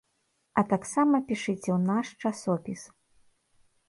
А 0.59 0.61
таксама 0.71 1.19
пішыце 1.31 1.69
ў 1.73 1.77
наш 1.89 2.07
часопіс. 2.29 2.81